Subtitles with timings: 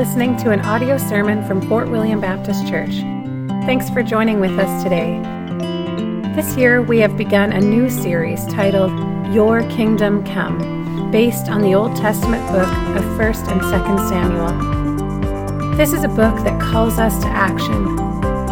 [0.00, 3.00] listening to an audio sermon from Fort William Baptist Church.
[3.66, 5.20] Thanks for joining with us today.
[6.34, 8.90] This year, we have begun a new series titled
[9.34, 12.66] Your Kingdom Come, based on the Old Testament book
[12.96, 15.76] of 1st and 2nd Samuel.
[15.76, 17.96] This is a book that calls us to action.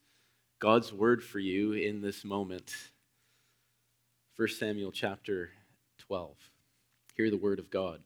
[0.63, 2.73] God's Word for you in this moment.
[4.37, 5.51] 1 Samuel chapter
[5.99, 6.37] 12.
[7.17, 7.99] Hear the Word of God.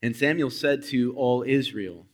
[0.00, 2.06] And Samuel said to all Israel,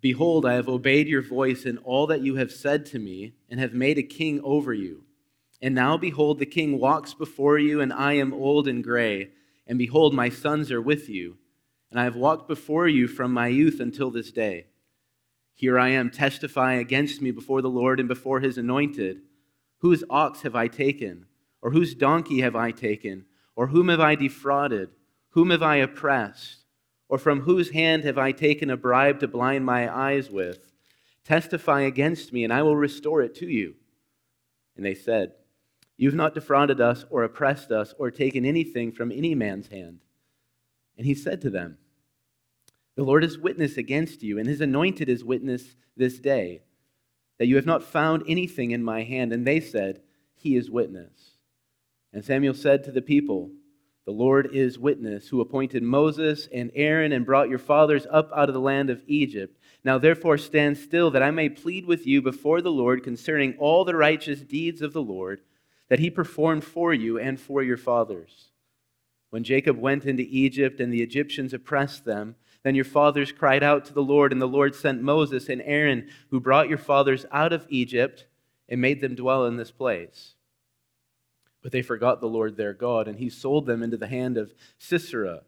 [0.00, 3.58] Behold, I have obeyed your voice in all that you have said to me, and
[3.58, 5.02] have made a king over you.
[5.60, 9.30] And now, behold, the king walks before you, and I am old and gray.
[9.66, 11.38] And behold, my sons are with you
[11.90, 14.66] and I have walked before you from my youth until this day.
[15.58, 19.22] Here I am, testify against me before the Lord and before his anointed.
[19.78, 21.26] Whose ox have I taken?
[21.60, 23.24] Or whose donkey have I taken?
[23.56, 24.90] Or whom have I defrauded?
[25.30, 26.58] Whom have I oppressed?
[27.08, 30.70] Or from whose hand have I taken a bribe to blind my eyes with?
[31.24, 33.74] Testify against me, and I will restore it to you.
[34.76, 35.32] And they said,
[35.96, 39.98] You've not defrauded us, or oppressed us, or taken anything from any man's hand.
[40.96, 41.78] And he said to them,
[42.98, 46.62] The Lord is witness against you, and his anointed is witness this day,
[47.38, 49.32] that you have not found anything in my hand.
[49.32, 50.00] And they said,
[50.34, 51.36] He is witness.
[52.12, 53.52] And Samuel said to the people,
[54.04, 58.48] The Lord is witness, who appointed Moses and Aaron and brought your fathers up out
[58.48, 59.60] of the land of Egypt.
[59.84, 63.84] Now therefore stand still, that I may plead with you before the Lord concerning all
[63.84, 65.42] the righteous deeds of the Lord
[65.88, 68.48] that he performed for you and for your fathers.
[69.30, 72.34] When Jacob went into Egypt and the Egyptians oppressed them,
[72.68, 76.06] then your fathers cried out to the Lord, and the Lord sent Moses and Aaron,
[76.30, 78.26] who brought your fathers out of Egypt
[78.68, 80.34] and made them dwell in this place.
[81.62, 84.52] But they forgot the Lord their God, and he sold them into the hand of
[84.76, 85.44] Sisera,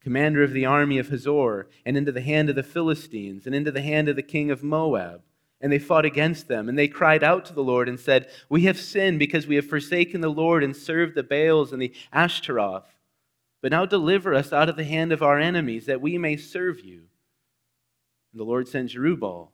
[0.00, 3.70] commander of the army of Hazor, and into the hand of the Philistines, and into
[3.70, 5.22] the hand of the king of Moab.
[5.60, 8.62] And they fought against them, and they cried out to the Lord and said, We
[8.62, 12.95] have sinned because we have forsaken the Lord and served the Baals and the Ashtaroth.
[13.66, 16.84] But now deliver us out of the hand of our enemies, that we may serve
[16.84, 17.08] you.
[18.30, 19.48] And the Lord sent Jerubbaal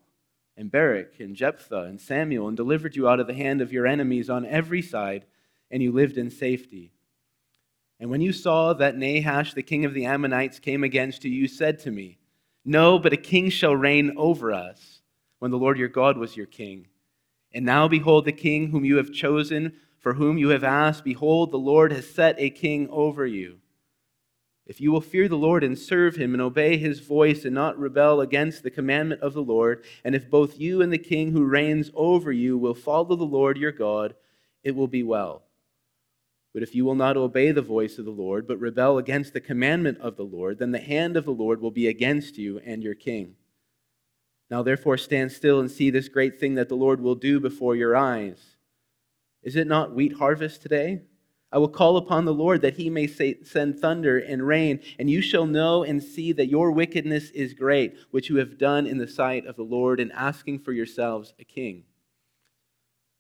[0.55, 3.87] and Barak and Jephthah and Samuel, and delivered you out of the hand of your
[3.87, 5.25] enemies on every side,
[5.71, 6.93] and you lived in safety.
[7.99, 11.49] And when you saw that Nahash, the king of the Ammonites, came against you, you
[11.49, 12.19] said to me,
[12.67, 15.01] No, but a king shall reign over us,
[15.39, 16.89] when the Lord your God was your king.
[17.55, 21.51] And now behold, the king whom you have chosen, for whom you have asked, behold,
[21.51, 23.62] the Lord has set a king over you.
[24.72, 27.78] If you will fear the Lord and serve him and obey his voice and not
[27.78, 31.44] rebel against the commandment of the Lord, and if both you and the king who
[31.44, 34.15] reigns over you will follow the Lord your God,
[34.65, 35.43] it will be well.
[36.55, 39.43] But if you will not obey the voice of the Lord, but rebel against the
[39.43, 42.83] commandment of the Lord, then the hand of the Lord will be against you and
[42.83, 43.34] your king.
[44.50, 47.77] Now therefore stand still and see this great thing that the Lord will do before
[47.77, 48.56] your eyes.
[49.43, 51.03] Is it not wheat harvest today?
[51.53, 55.11] I will call upon the Lord that he may say, send thunder and rain, and
[55.11, 58.97] you shall know and see that your wickedness is great, which you have done in
[58.97, 61.85] the sight of the Lord, in asking for yourselves a king.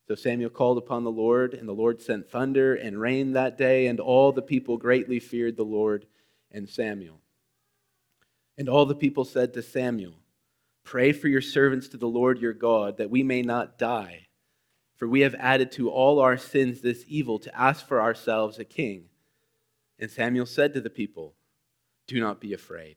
[0.08, 3.86] So Samuel called upon the Lord, and the Lord sent thunder and rain that day,
[3.86, 6.06] and all the people greatly feared the Lord
[6.50, 7.20] and Samuel.
[8.56, 10.14] And all the people said to Samuel,
[10.84, 14.26] Pray for your servants to the Lord your God, that we may not die.
[15.02, 18.64] For we have added to all our sins this evil to ask for ourselves a
[18.64, 19.06] king.
[19.98, 21.34] And Samuel said to the people,
[22.06, 22.94] Do not be afraid.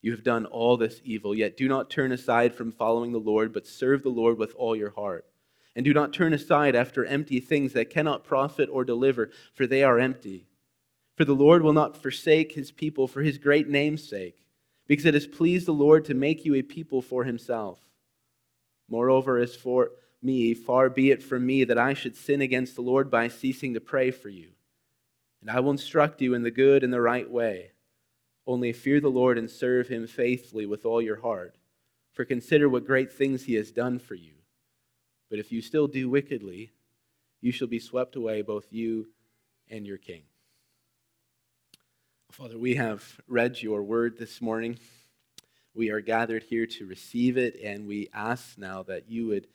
[0.00, 3.52] You have done all this evil, yet do not turn aside from following the Lord,
[3.52, 5.26] but serve the Lord with all your heart.
[5.74, 9.82] And do not turn aside after empty things that cannot profit or deliver, for they
[9.82, 10.46] are empty.
[11.16, 14.44] For the Lord will not forsake his people for his great name's sake,
[14.86, 17.80] because it has pleased the Lord to make you a people for himself.
[18.88, 19.90] Moreover, as for
[20.22, 23.74] me, far be it from me that I should sin against the Lord by ceasing
[23.74, 24.50] to pray for you.
[25.40, 27.72] And I will instruct you in the good and the right way.
[28.46, 31.56] Only fear the Lord and serve him faithfully with all your heart.
[32.12, 34.32] For consider what great things he has done for you.
[35.30, 36.72] But if you still do wickedly,
[37.40, 39.08] you shall be swept away, both you
[39.70, 40.22] and your king.
[42.32, 44.78] Father, we have read your word this morning.
[45.74, 49.46] We are gathered here to receive it, and we ask now that you would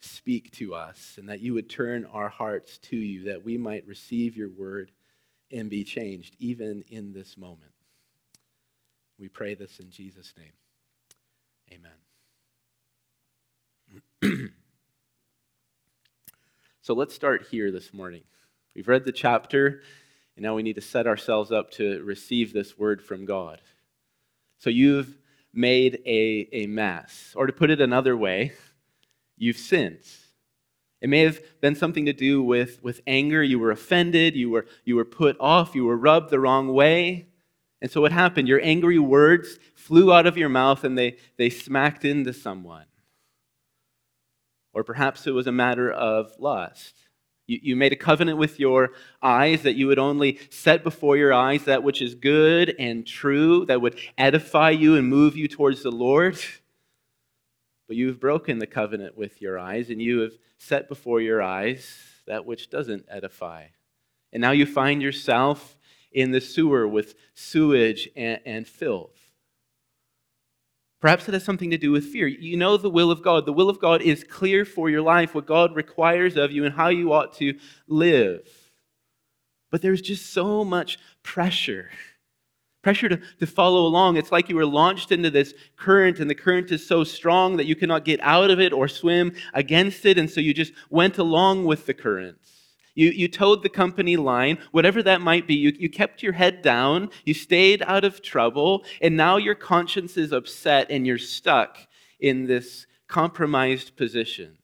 [0.00, 3.86] speak to us and that you would turn our hearts to you, that we might
[3.86, 4.92] receive your word
[5.50, 7.72] and be changed, even in this moment.
[9.18, 10.52] We pray this in Jesus' name.
[14.22, 14.22] Amen.
[16.82, 18.22] so let's start here this morning.
[18.74, 19.82] We've read the chapter,
[20.36, 23.60] and now we need to set ourselves up to receive this word from God.
[24.58, 25.16] So you've
[25.52, 27.32] made a, a mess.
[27.34, 28.52] Or to put it another way,
[29.36, 30.04] you've sinned.
[31.00, 33.42] It may have been something to do with, with anger.
[33.42, 34.34] You were offended.
[34.34, 35.74] You were, you were put off.
[35.74, 37.26] You were rubbed the wrong way.
[37.82, 38.48] And so what happened?
[38.48, 42.86] Your angry words flew out of your mouth and they, they smacked into someone.
[44.72, 46.94] Or perhaps it was a matter of lust.
[47.46, 48.90] You, you made a covenant with your
[49.22, 53.66] eyes that you would only set before your eyes that which is good and true,
[53.66, 56.38] that would edify you and move you towards the Lord.
[57.86, 61.42] But you have broken the covenant with your eyes, and you have set before your
[61.42, 63.66] eyes that which doesn't edify.
[64.32, 65.78] And now you find yourself
[66.12, 69.16] in the sewer with sewage and, and filth.
[71.00, 72.26] Perhaps it has something to do with fear.
[72.26, 73.46] You know the will of God.
[73.46, 76.74] The will of God is clear for your life, what God requires of you, and
[76.74, 78.48] how you ought to live.
[79.70, 81.90] But there's just so much pressure
[82.86, 84.16] pressure to, to follow along.
[84.16, 87.66] It's like you were launched into this current, and the current is so strong that
[87.66, 91.18] you cannot get out of it or swim against it, and so you just went
[91.18, 92.38] along with the current.
[92.94, 95.56] You, you toed the company line, whatever that might be.
[95.56, 100.16] You, you kept your head down, you stayed out of trouble, and now your conscience
[100.16, 101.78] is upset and you're stuck
[102.20, 104.58] in this compromised position.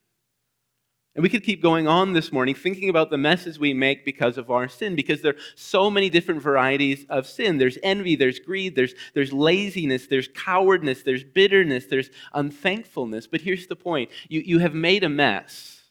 [1.14, 4.38] And we could keep going on this morning thinking about the messes we make because
[4.38, 7.58] of our sin, because there are so many different varieties of sin.
[7.58, 13.26] There's envy, there's greed, there's, there's laziness, there's cowardness, there's bitterness, there's unthankfulness.
[13.26, 15.82] But here's the point you, you have made a mess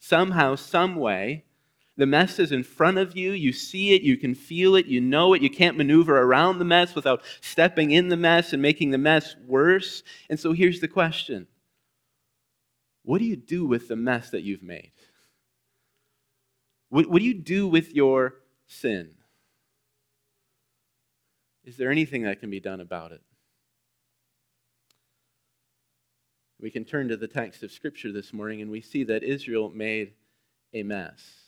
[0.00, 1.44] somehow, some way,
[1.96, 3.32] the mess is in front of you.
[3.32, 4.02] You see it.
[4.02, 4.86] You can feel it.
[4.86, 5.42] You know it.
[5.42, 9.36] You can't maneuver around the mess without stepping in the mess and making the mess
[9.46, 10.02] worse.
[10.28, 11.46] And so here's the question
[13.04, 14.92] What do you do with the mess that you've made?
[16.88, 18.34] What, what do you do with your
[18.66, 19.14] sin?
[21.64, 23.22] Is there anything that can be done about it?
[26.60, 29.70] We can turn to the text of Scripture this morning and we see that Israel
[29.70, 30.14] made
[30.72, 31.43] a mess.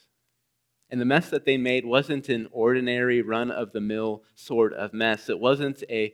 [0.89, 4.93] And the mess that they made wasn't an ordinary run of the mill sort of
[4.93, 5.27] mess.
[5.27, 6.13] It wasn't a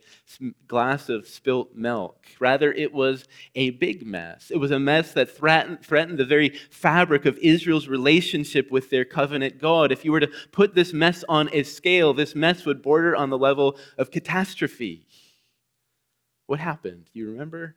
[0.68, 2.26] glass of spilt milk.
[2.40, 4.50] Rather, it was a big mess.
[4.50, 9.06] It was a mess that threatened, threatened the very fabric of Israel's relationship with their
[9.06, 9.92] covenant God.
[9.92, 13.30] If you were to put this mess on a scale, this mess would border on
[13.30, 15.06] the level of catastrophe.
[16.48, 17.12] What happened?
[17.14, 17.76] Do you remember?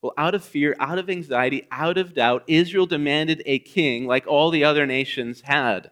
[0.00, 4.26] Well, out of fear, out of anxiety, out of doubt, Israel demanded a king like
[4.26, 5.90] all the other nations had.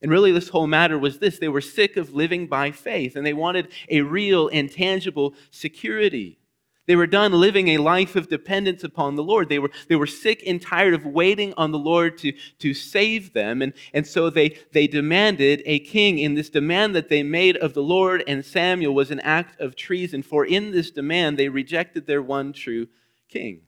[0.00, 3.26] And really, this whole matter was this they were sick of living by faith, and
[3.26, 6.38] they wanted a real and tangible security.
[6.88, 9.50] They were done living a life of dependence upon the Lord.
[9.50, 13.34] They were, they were sick and tired of waiting on the Lord to, to save
[13.34, 13.60] them.
[13.60, 16.18] And, and so they, they demanded a king.
[16.18, 19.76] In this demand that they made of the Lord and Samuel was an act of
[19.76, 22.88] treason, for in this demand they rejected their one true
[23.28, 23.60] king.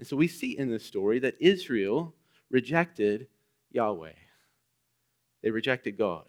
[0.00, 2.16] And so we see in this story that Israel
[2.50, 3.28] rejected
[3.70, 4.14] Yahweh.
[5.42, 6.24] They rejected God.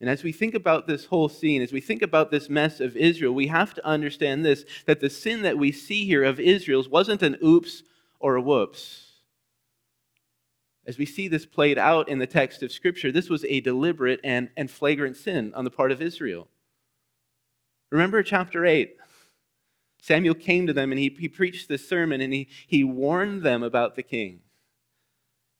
[0.00, 2.96] And as we think about this whole scene, as we think about this mess of
[2.96, 6.88] Israel, we have to understand this that the sin that we see here of Israel's
[6.88, 7.82] wasn't an oops
[8.18, 9.12] or a whoops.
[10.86, 14.20] As we see this played out in the text of Scripture, this was a deliberate
[14.22, 16.48] and, and flagrant sin on the part of Israel.
[17.90, 18.96] Remember chapter 8.
[20.02, 23.62] Samuel came to them and he, he preached this sermon and he, he warned them
[23.62, 24.40] about the king.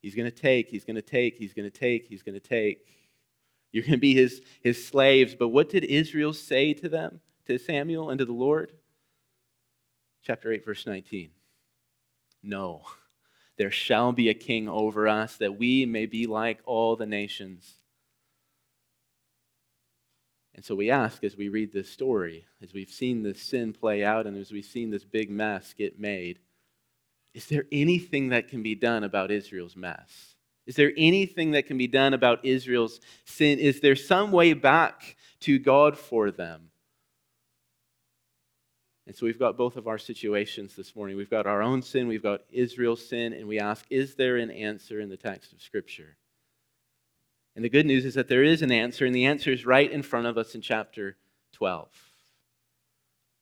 [0.05, 2.39] He's going to take, he's going to take, he's going to take, he's going to
[2.39, 2.85] take.
[3.71, 5.33] You're going to be his, his slaves.
[5.33, 8.71] But what did Israel say to them, to Samuel and to the Lord?
[10.21, 11.31] Chapter 8, verse 19.
[12.43, 12.83] No,
[13.57, 17.73] there shall be a king over us that we may be like all the nations.
[20.53, 24.03] And so we ask as we read this story, as we've seen this sin play
[24.03, 26.37] out and as we've seen this big mess get made,
[27.35, 30.35] is there anything that can be done about Israel's mess?
[30.65, 33.59] Is there anything that can be done about Israel's sin?
[33.59, 36.69] Is there some way back to God for them?
[39.05, 41.17] And so we've got both of our situations this morning.
[41.17, 44.49] We've got our own sin, we've got Israel's sin, and we ask, is there an
[44.49, 46.15] answer in the text of Scripture?
[47.53, 49.91] And the good news is that there is an answer, and the answer is right
[49.91, 51.17] in front of us in chapter
[51.51, 51.89] 12.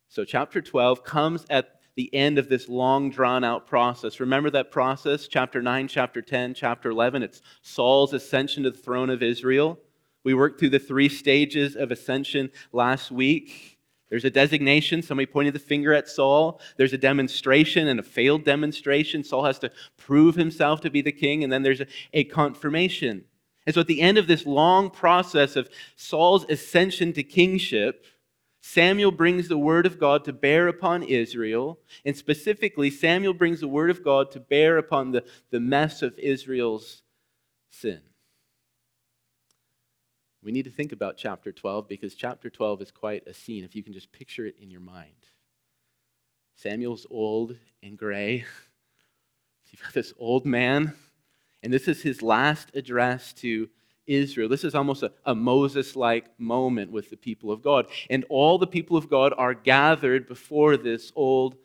[0.10, 4.20] So, chapter 12 comes at the end of this long drawn out process.
[4.20, 5.28] Remember that process?
[5.28, 7.24] Chapter 9, chapter 10, chapter 11.
[7.24, 9.80] It's Saul's ascension to the throne of Israel.
[10.24, 13.78] We worked through the three stages of ascension last week.
[14.10, 16.62] There's a designation, somebody pointed the finger at Saul.
[16.78, 19.24] There's a demonstration and a failed demonstration.
[19.24, 23.26] Saul has to prove himself to be the king, and then there's a, a confirmation.
[23.66, 28.06] And so at the end of this long process of Saul's ascension to kingship,
[28.66, 33.68] Samuel brings the word of God to bear upon Israel, and specifically, Samuel brings the
[33.68, 37.04] word of God to bear upon the, the mess of Israel's
[37.72, 38.00] sin.
[40.42, 43.76] We need to think about chapter 12 because chapter 12 is quite a scene, if
[43.76, 45.28] you can just picture it in your mind.
[46.56, 48.46] Samuel's old and gray.
[49.72, 50.94] You've got this old man,
[51.62, 53.68] and this is his last address to
[54.08, 54.50] Israel.
[54.50, 57.88] This is almost a, a Moses like moment with the people of God.
[58.10, 61.56] And all the people of God are gathered before this old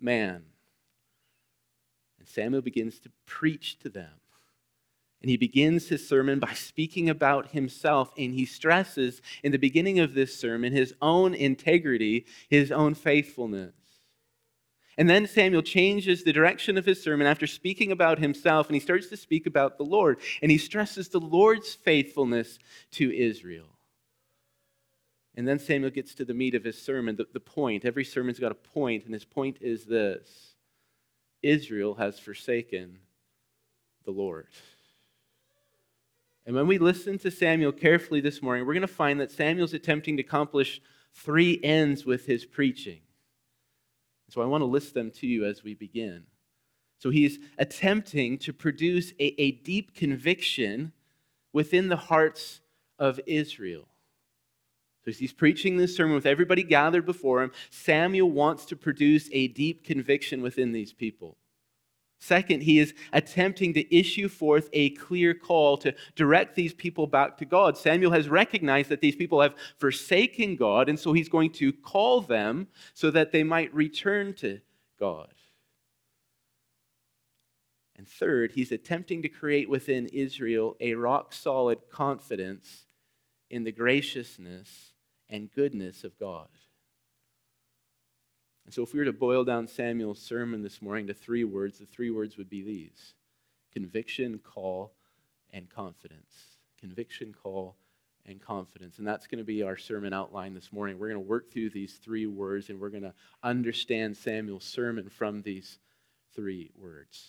[0.00, 0.44] man.
[2.18, 4.12] And Samuel begins to preach to them.
[5.20, 9.98] And he begins his sermon by speaking about himself, and he stresses in the beginning
[9.98, 13.72] of this sermon his own integrity, his own faithfulness.
[14.98, 18.80] And then Samuel changes the direction of his sermon after speaking about himself, and he
[18.80, 20.18] starts to speak about the Lord.
[20.42, 22.58] And he stresses the Lord's faithfulness
[22.92, 23.68] to Israel.
[25.36, 27.84] And then Samuel gets to the meat of his sermon, the, the point.
[27.84, 30.56] Every sermon's got a point, and his point is this
[31.42, 32.98] Israel has forsaken
[34.04, 34.48] the Lord.
[36.44, 39.74] And when we listen to Samuel carefully this morning, we're going to find that Samuel's
[39.74, 40.80] attempting to accomplish
[41.14, 42.98] three ends with his preaching.
[44.28, 46.24] So I want to list them to you as we begin.
[46.98, 50.92] So he's attempting to produce a, a deep conviction
[51.52, 52.60] within the hearts
[52.98, 53.88] of Israel.
[55.04, 57.52] So he's preaching this sermon with everybody gathered before him.
[57.70, 61.36] Samuel wants to produce a deep conviction within these people.
[62.20, 67.38] Second, he is attempting to issue forth a clear call to direct these people back
[67.38, 67.78] to God.
[67.78, 72.20] Samuel has recognized that these people have forsaken God, and so he's going to call
[72.20, 74.60] them so that they might return to
[74.98, 75.32] God.
[77.96, 82.86] And third, he's attempting to create within Israel a rock solid confidence
[83.50, 84.92] in the graciousness
[85.28, 86.48] and goodness of God.
[88.68, 91.78] And so, if we were to boil down Samuel's sermon this morning to three words,
[91.78, 93.14] the three words would be these
[93.72, 94.92] conviction, call,
[95.54, 96.58] and confidence.
[96.78, 97.76] Conviction, call,
[98.26, 98.98] and confidence.
[98.98, 100.98] And that's going to be our sermon outline this morning.
[100.98, 105.08] We're going to work through these three words and we're going to understand Samuel's sermon
[105.08, 105.78] from these
[106.34, 107.28] three words.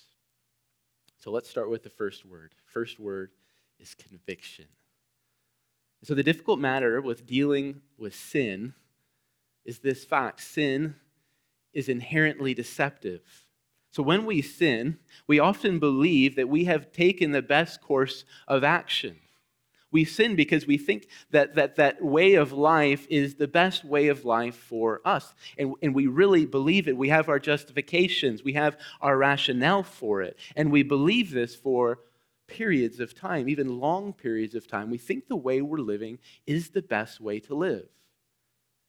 [1.24, 2.54] So let's start with the first word.
[2.66, 3.32] First word
[3.80, 4.66] is conviction.
[6.04, 8.74] So, the difficult matter with dealing with sin
[9.64, 10.96] is this fact sin
[11.74, 13.22] is inherently deceptive.
[13.92, 18.64] So when we sin, we often believe that we have taken the best course of
[18.64, 19.18] action.
[19.92, 24.08] We sin because we think that that, that way of life is the best way
[24.10, 25.34] of life for us.
[25.58, 26.96] And, and we really believe it.
[26.96, 30.38] We have our justifications, we have our rationale for it.
[30.56, 32.00] And we believe this for
[32.46, 34.92] periods of time, even long periods of time.
[34.92, 37.88] We think the way we're living is the best way to live.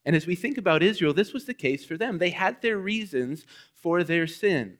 [0.05, 2.19] And as we think about Israel, this was the case for them.
[2.19, 4.79] They had their reasons for their sin.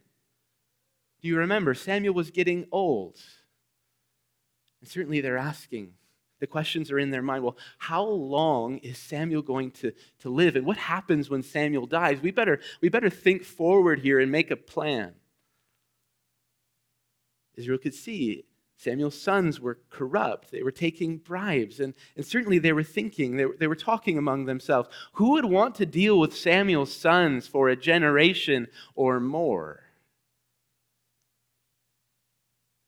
[1.21, 1.75] Do you remember?
[1.75, 3.19] Samuel was getting old.
[4.81, 5.93] And certainly they're asking,
[6.41, 10.57] the questions are in their mind well, how long is Samuel going to, to live?
[10.57, 12.21] And what happens when Samuel dies?
[12.23, 15.13] We better, we better think forward here and make a plan.
[17.57, 18.47] Israel could see
[18.81, 20.51] Samuel's sons were corrupt.
[20.51, 21.81] They were taking bribes.
[21.81, 25.45] And, and certainly they were thinking, they were, they were talking among themselves who would
[25.45, 29.81] want to deal with Samuel's sons for a generation or more?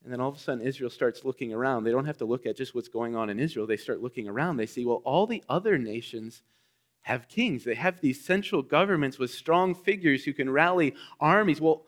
[0.03, 1.85] And then all of a sudden, Israel starts looking around.
[1.85, 3.67] They don't have to look at just what's going on in Israel.
[3.67, 4.57] They start looking around.
[4.57, 6.41] They see, well, all the other nations
[7.03, 7.65] have kings.
[7.65, 11.61] They have these central governments with strong figures who can rally armies.
[11.61, 11.85] Well,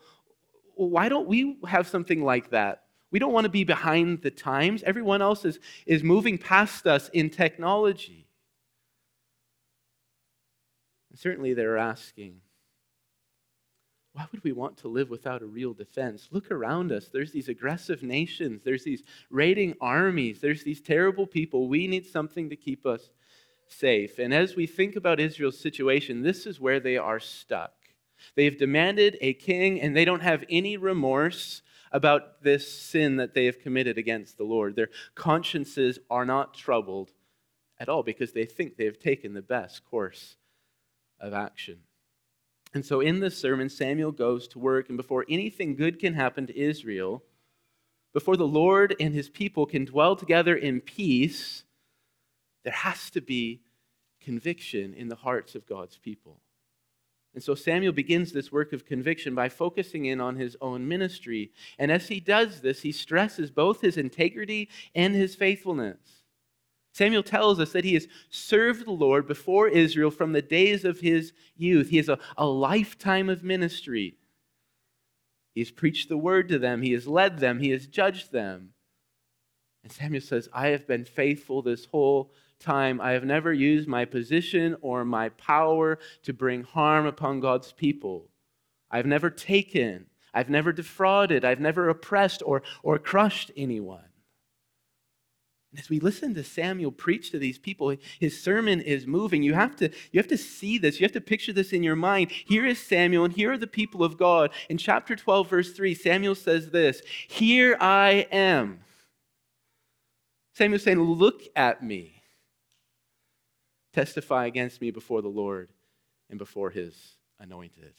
[0.75, 2.84] why don't we have something like that
[3.15, 4.83] we don't want to be behind the times.
[4.83, 8.27] Everyone else is, is moving past us in technology.
[11.09, 12.41] And certainly they're asking,
[14.11, 16.27] why would we want to live without a real defense?
[16.29, 17.07] Look around us.
[17.07, 21.69] There's these aggressive nations, there's these raiding armies, there's these terrible people.
[21.69, 23.11] We need something to keep us
[23.69, 24.19] safe.
[24.19, 27.75] And as we think about Israel's situation, this is where they are stuck.
[28.35, 31.61] They've demanded a king, and they don't have any remorse
[31.91, 34.75] about this sin that they have committed against the Lord.
[34.75, 37.11] Their consciences are not troubled
[37.79, 40.37] at all because they think they have taken the best course
[41.19, 41.79] of action.
[42.73, 46.45] And so in this sermon, Samuel goes to work, and before anything good can happen
[46.47, 47.23] to Israel,
[48.13, 51.63] before the Lord and his people can dwell together in peace,
[52.63, 53.61] there has to be
[54.19, 56.41] conviction in the hearts of God's people.
[57.35, 61.51] And so Samuel begins this work of conviction by focusing in on his own ministry.
[61.77, 65.97] And as he does this, he stresses both his integrity and his faithfulness.
[66.93, 71.01] Samuel tells us that he has served the Lord before Israel from the days of
[71.01, 71.89] his youth.
[71.89, 74.15] He has a, a lifetime of ministry.
[75.53, 78.69] He has preached the word to them, he has led them, he has judged them.
[79.83, 83.01] And Samuel says, I have been faithful this whole time.
[83.01, 88.29] I have never used my position or my power to bring harm upon God's people.
[88.89, 94.03] I've never taken, I've never defrauded, I've never oppressed or, or crushed anyone.
[95.71, 99.43] And as we listen to Samuel preach to these people, his sermon is moving.
[99.43, 100.99] You have to, you have to see this.
[100.99, 102.31] You have to picture this in your mind.
[102.31, 104.51] Here is Samuel, and here are the people of God.
[104.69, 108.79] In chapter 12, verse 3, Samuel says this Here I am.
[110.53, 112.14] Samuel's saying, Look at me
[113.95, 115.69] testify against me before the Lord
[116.29, 116.93] and before his
[117.39, 117.93] anointed.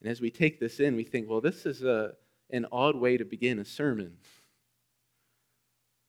[0.00, 2.14] And as we take this in, we think, well, this is a,
[2.50, 4.16] an odd way to begin a sermon.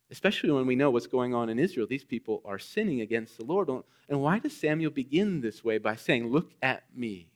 [0.09, 1.85] Especially when we know what's going on in Israel.
[1.87, 3.69] These people are sinning against the Lord.
[4.09, 7.29] And why does Samuel begin this way by saying, Look at me?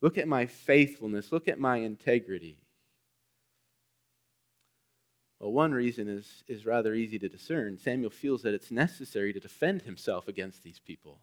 [0.00, 1.32] Look at my faithfulness.
[1.32, 2.58] Look at my integrity.
[5.40, 7.78] Well, one reason is, is rather easy to discern.
[7.78, 11.20] Samuel feels that it's necessary to defend himself against these people.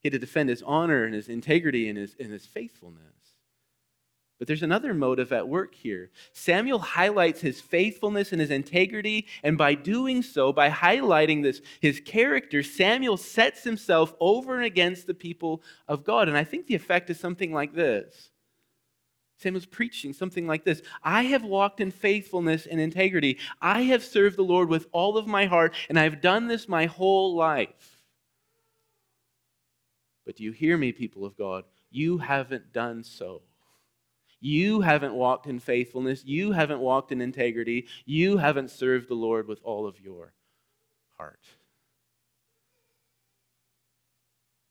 [0.00, 3.04] He had to defend his honor and his integrity and his, and his faithfulness.
[4.38, 6.10] But there's another motive at work here.
[6.32, 12.00] Samuel highlights his faithfulness and his integrity, and by doing so, by highlighting this, his
[12.00, 16.26] character, Samuel sets himself over and against the people of God.
[16.26, 18.30] And I think the effect is something like this
[19.40, 23.38] Samuel's preaching something like this I have walked in faithfulness and integrity.
[23.60, 26.86] I have served the Lord with all of my heart, and I've done this my
[26.86, 27.96] whole life.
[30.26, 31.64] But do you hear me, people of God?
[31.90, 33.42] You haven't done so.
[34.40, 36.24] You haven't walked in faithfulness.
[36.24, 37.88] You haven't walked in integrity.
[38.04, 40.32] You haven't served the Lord with all of your
[41.16, 41.44] heart.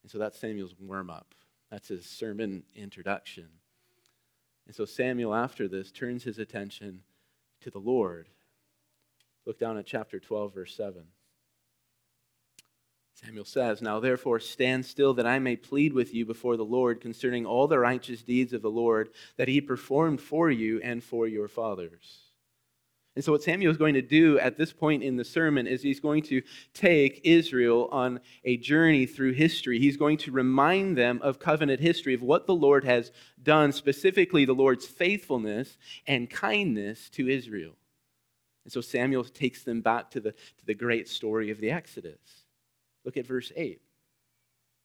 [0.02, 1.34] And so that's Samuel's warm up.
[1.70, 3.48] That's his sermon introduction.
[4.66, 7.02] And so Samuel, after this, turns his attention
[7.60, 8.28] to the Lord.
[9.46, 11.02] Look down at chapter 12, verse 7.
[13.14, 17.00] Samuel says, Now therefore stand still that I may plead with you before the Lord
[17.00, 21.26] concerning all the righteous deeds of the Lord that he performed for you and for
[21.26, 22.29] your fathers.
[23.16, 25.82] And so, what Samuel is going to do at this point in the sermon is
[25.82, 26.42] he's going to
[26.74, 29.80] take Israel on a journey through history.
[29.80, 33.10] He's going to remind them of covenant history, of what the Lord has
[33.42, 37.72] done, specifically the Lord's faithfulness and kindness to Israel.
[38.64, 42.44] And so, Samuel takes them back to the, to the great story of the Exodus.
[43.04, 43.80] Look at verse 8.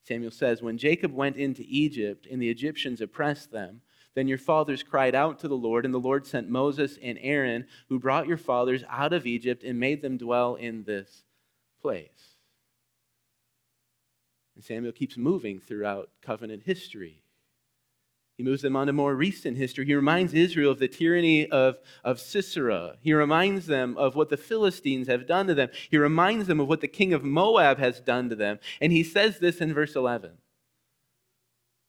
[0.06, 3.82] Samuel says, When Jacob went into Egypt and the Egyptians oppressed them,
[4.16, 7.66] then your fathers cried out to the Lord, and the Lord sent Moses and Aaron,
[7.90, 11.24] who brought your fathers out of Egypt and made them dwell in this
[11.82, 12.38] place.
[14.54, 17.20] And Samuel keeps moving throughout covenant history.
[18.38, 19.84] He moves them on to more recent history.
[19.84, 22.96] He reminds Israel of the tyranny of, of Sisera.
[23.02, 25.68] He reminds them of what the Philistines have done to them.
[25.90, 28.60] He reminds them of what the king of Moab has done to them.
[28.80, 30.38] And he says this in verse 11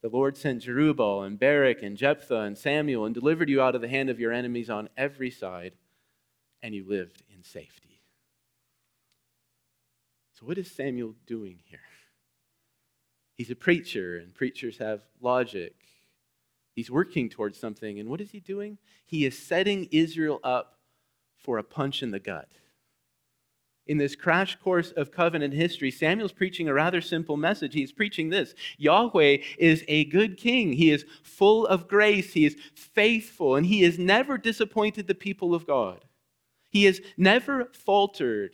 [0.01, 3.81] the Lord sent Jerubbaal and Barak and Jephthah and Samuel and delivered you out of
[3.81, 5.73] the hand of your enemies on every side,
[6.61, 8.01] and you lived in safety.
[10.33, 11.79] So, what is Samuel doing here?
[13.33, 15.75] He's a preacher, and preachers have logic.
[16.73, 18.77] He's working towards something, and what is he doing?
[19.05, 20.77] He is setting Israel up
[21.37, 22.49] for a punch in the gut
[23.87, 27.73] in this crash course of covenant history, Samuel's preaching a rather simple message.
[27.73, 30.73] He's preaching this Yahweh is a good king.
[30.73, 35.55] He is full of grace, he is faithful, and he has never disappointed the people
[35.55, 36.05] of God.
[36.69, 38.51] He has never faltered.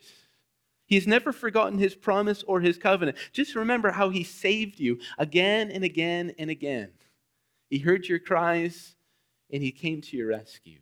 [0.86, 3.18] He has never forgotten his promise or his covenant.
[3.32, 6.92] Just remember how he saved you again and again and again.
[7.70, 8.96] He heard your cries
[9.52, 10.80] and he came to your rescue.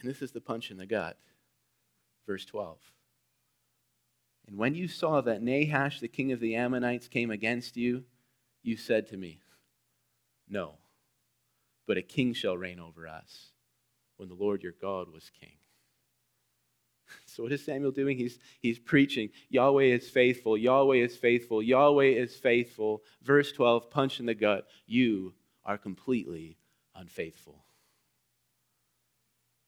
[0.00, 1.16] And this is the punch in the gut
[2.30, 2.78] verse 12.
[4.46, 8.04] And when you saw that Nahash, the king of the Ammonites, came against you,
[8.62, 9.40] you said to me,
[10.48, 10.74] No,
[11.88, 13.50] but a king shall reign over us
[14.16, 15.54] when the Lord your God was king.
[17.26, 18.16] So, what is Samuel doing?
[18.16, 23.02] He's, he's preaching, Yahweh is faithful, Yahweh is faithful, Yahweh is faithful.
[23.22, 24.68] Verse 12, punch in the gut.
[24.86, 26.58] You are completely
[26.94, 27.64] unfaithful.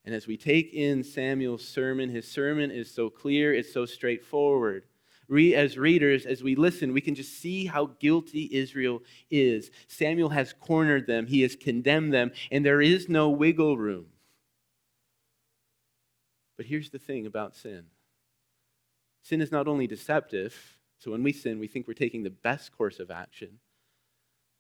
[0.05, 4.85] And as we take in Samuel's sermon, his sermon is so clear, it's so straightforward.
[5.29, 9.71] We, as readers, as we listen, we can just see how guilty Israel is.
[9.87, 14.07] Samuel has cornered them, he has condemned them, and there is no wiggle room.
[16.57, 17.87] But here's the thing about sin
[19.23, 22.77] sin is not only deceptive, so when we sin, we think we're taking the best
[22.77, 23.59] course of action.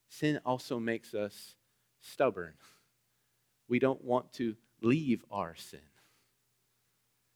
[0.08, 1.56] Sin also makes us
[2.00, 2.54] stubborn.
[3.68, 5.80] We don't want to leave our sin.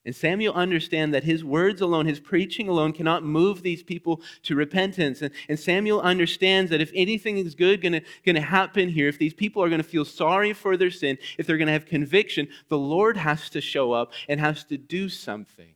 [0.07, 4.55] And Samuel understands that his words alone, his preaching alone, cannot move these people to
[4.55, 5.21] repentance.
[5.21, 9.35] And, and Samuel understands that if anything is good going to happen here, if these
[9.35, 12.47] people are going to feel sorry for their sin, if they're going to have conviction,
[12.69, 15.75] the Lord has to show up and has to do something.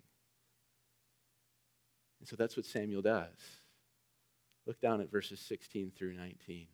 [2.20, 3.34] And so that's what Samuel does.
[4.64, 6.68] Look down at verses 16 through 19.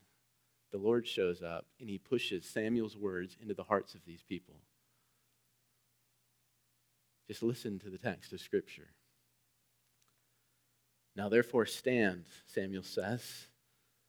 [0.72, 4.56] The Lord shows up and he pushes Samuel's words into the hearts of these people.
[7.28, 8.88] Just listen to the text of Scripture.
[11.16, 13.46] Now, therefore, stand, Samuel says.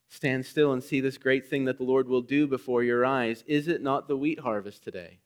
[0.09, 3.43] Stand still and see this great thing that the Lord will do before your eyes.
[3.47, 5.19] Is it not the wheat harvest today?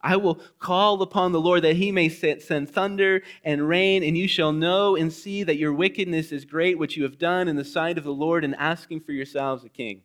[0.00, 4.28] I will call upon the Lord that he may send thunder and rain, and you
[4.28, 7.64] shall know and see that your wickedness is great, which you have done in the
[7.64, 10.02] sight of the Lord, in asking for yourselves a king.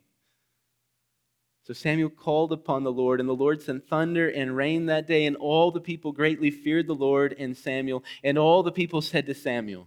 [1.70, 5.24] So Samuel called upon the Lord, and the Lord sent thunder and rain that day,
[5.24, 8.02] and all the people greatly feared the Lord and Samuel.
[8.24, 9.86] And all the people said to Samuel,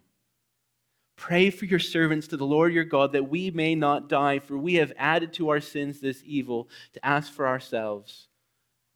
[1.18, 4.58] Pray for your servants to the Lord your God that we may not die, for
[4.58, 8.30] we have added to our sins this evil to ask for ourselves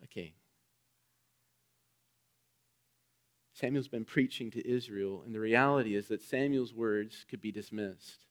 [0.02, 0.32] a king.
[3.52, 8.24] Samuel's been preaching to Israel, and the reality is that Samuel's words could be dismissed.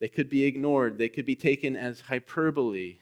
[0.00, 0.98] They could be ignored.
[0.98, 2.98] They could be taken as hyperbole.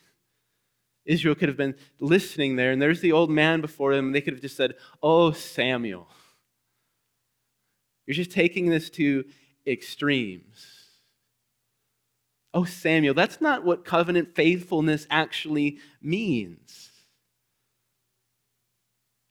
[1.07, 4.21] Israel could have been listening there, and there's the old man before them, and they
[4.21, 6.09] could have just said, Oh, Samuel,
[8.07, 9.25] you're just taking this to
[9.67, 10.67] extremes.
[12.53, 16.91] Oh, Samuel, that's not what covenant faithfulness actually means.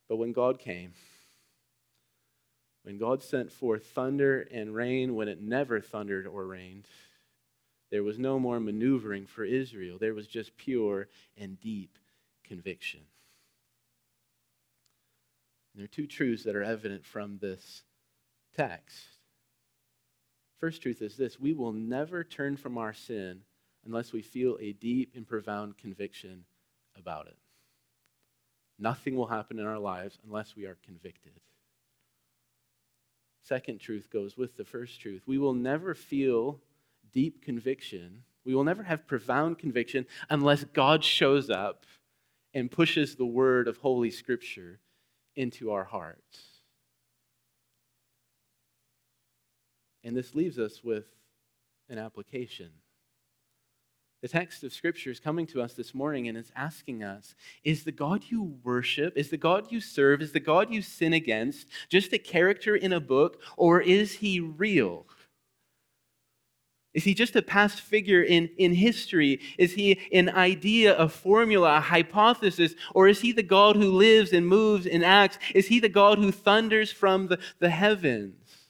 [0.07, 0.93] But when God came,
[2.83, 6.87] when God sent forth thunder and rain when it never thundered or rained,
[7.95, 9.97] there was no more maneuvering for Israel.
[9.97, 11.97] There was just pure and deep
[12.43, 12.99] conviction.
[15.73, 17.83] And there are two truths that are evident from this
[18.53, 18.97] text.
[20.59, 23.43] First truth is this we will never turn from our sin
[23.85, 26.43] unless we feel a deep and profound conviction
[26.97, 27.37] about it.
[28.77, 31.39] Nothing will happen in our lives unless we are convicted.
[33.41, 35.21] Second truth goes with the first truth.
[35.25, 36.59] We will never feel
[37.15, 38.21] deep conviction.
[38.45, 41.85] We will never have profound conviction unless God shows up
[42.53, 44.79] and pushes the word of Holy Scripture
[45.35, 46.61] into our hearts.
[50.03, 51.05] And this leaves us with
[51.89, 52.69] an application.
[54.21, 57.83] The text of Scripture is coming to us this morning and it's asking us Is
[57.83, 61.67] the God you worship, is the God you serve, is the God you sin against
[61.89, 65.05] just a character in a book, or is he real?
[66.95, 69.41] Is he just a past figure in, in history?
[69.57, 72.73] Is he an idea, a formula, a hypothesis?
[72.93, 75.37] Or is he the God who lives and moves and acts?
[75.53, 78.69] Is he the God who thunders from the, the heavens?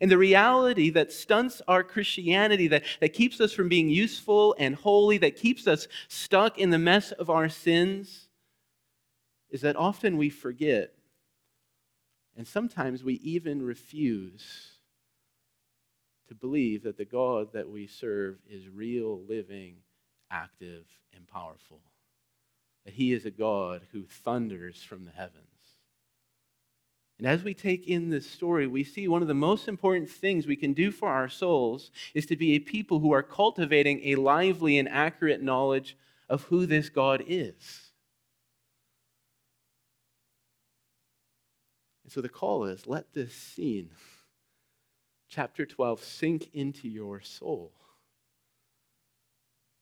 [0.00, 4.74] And the reality that stunts our Christianity, that, that keeps us from being useful and
[4.74, 8.28] holy, that keeps us stuck in the mess of our sins,
[9.50, 10.94] is that often we forget,
[12.34, 14.77] and sometimes we even refuse
[16.28, 19.76] to believe that the God that we serve is real, living,
[20.30, 21.80] active, and powerful.
[22.84, 25.44] That he is a God who thunders from the heavens.
[27.18, 30.46] And as we take in this story, we see one of the most important things
[30.46, 34.14] we can do for our souls is to be a people who are cultivating a
[34.14, 35.96] lively and accurate knowledge
[36.28, 37.90] of who this God is.
[42.04, 43.90] And so the call is let this scene
[45.28, 47.72] chapter 12 sink into your soul.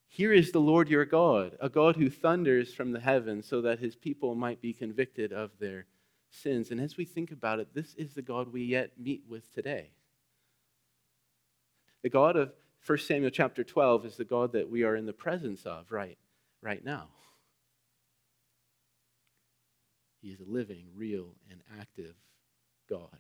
[0.09, 3.79] Here is the Lord your God, a God who thunders from the heavens so that
[3.79, 5.87] his people might be convicted of their
[6.31, 6.71] sins.
[6.71, 9.91] And as we think about it, this is the God we yet meet with today.
[12.03, 12.53] The God of
[12.87, 16.19] 1 Samuel chapter 12 is the God that we are in the presence of right,
[16.63, 17.09] right now.
[20.23, 22.15] He is a living, real, and active
[22.89, 23.19] God.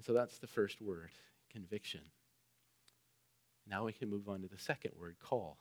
[0.00, 1.10] And so that's the first word
[1.52, 2.00] conviction.
[3.68, 5.58] Now we can move on to the second word call.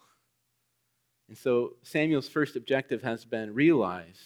[1.27, 4.21] And so Samuel's first objective has been realized.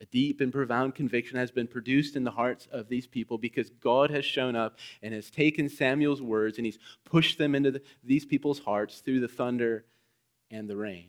[0.00, 3.68] A deep and profound conviction has been produced in the hearts of these people because
[3.68, 7.82] God has shown up and has taken Samuel's words and he's pushed them into the,
[8.04, 9.86] these people's hearts through the thunder
[10.52, 11.08] and the rain.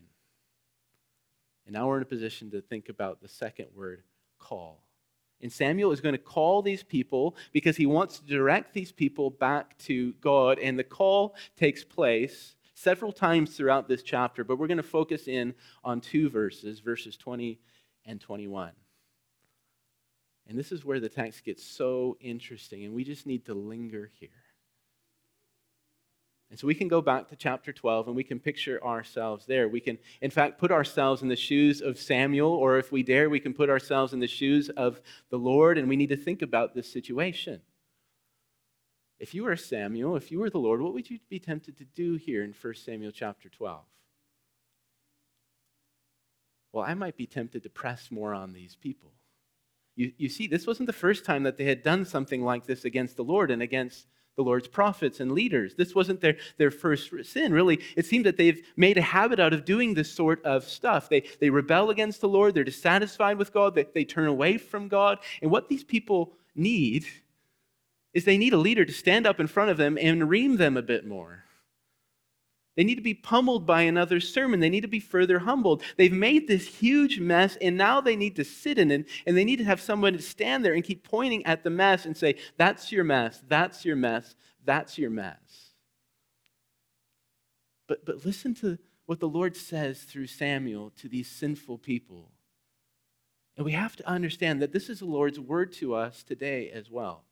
[1.68, 4.02] And now we're in a position to think about the second word,
[4.40, 4.87] call.
[5.42, 9.30] And Samuel is going to call these people because he wants to direct these people
[9.30, 10.58] back to God.
[10.60, 15.28] And the call takes place several times throughout this chapter, but we're going to focus
[15.28, 17.60] in on two verses, verses 20
[18.06, 18.72] and 21.
[20.48, 24.10] And this is where the text gets so interesting, and we just need to linger
[24.20, 24.30] here.
[26.50, 29.68] And so we can go back to chapter 12 and we can picture ourselves there.
[29.68, 33.30] We can, in fact, put ourselves in the shoes of Samuel, or if we dare,
[33.30, 36.42] we can put ourselves in the shoes of the Lord, and we need to think
[36.42, 37.62] about this situation.
[39.20, 41.86] If you were Samuel, if you were the Lord, what would you be tempted to
[41.86, 43.82] do here in 1 Samuel chapter 12?
[46.72, 49.12] Well, I might be tempted to press more on these people.
[49.96, 52.86] You, you see, this wasn't the first time that they had done something like this
[52.86, 54.06] against the Lord and against
[54.38, 55.74] the Lord's prophets and leaders.
[55.74, 57.52] This wasn't their, their first sin.
[57.52, 61.10] Really, it seems that they've made a habit out of doing this sort of stuff.
[61.10, 64.88] They, they rebel against the Lord, they're dissatisfied with God, they, they turn away from
[64.88, 65.18] God.
[65.42, 67.06] And what these people need
[68.14, 70.78] is they need a leader to stand up in front of them and ream them
[70.78, 71.44] a bit more.
[72.78, 74.60] They need to be pummeled by another sermon.
[74.60, 75.82] They need to be further humbled.
[75.98, 79.44] They've made this huge mess, and now they need to sit in it, and they
[79.44, 82.36] need to have someone to stand there and keep pointing at the mess and say,
[82.56, 85.74] That's your mess, that's your mess, that's your mess.
[87.88, 92.32] But, but listen to what the Lord says through Samuel to these sinful people.
[93.56, 96.92] And we have to understand that this is the Lord's word to us today as
[96.92, 97.24] well.